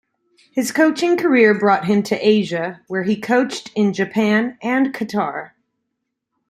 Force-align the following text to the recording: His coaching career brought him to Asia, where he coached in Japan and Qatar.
His 0.51 0.71
coaching 0.71 1.15
career 1.15 1.53
brought 1.53 1.85
him 1.85 2.01
to 2.01 2.27
Asia, 2.27 2.81
where 2.87 3.03
he 3.03 3.15
coached 3.21 3.69
in 3.75 3.93
Japan 3.93 4.57
and 4.59 4.91
Qatar. 4.95 5.51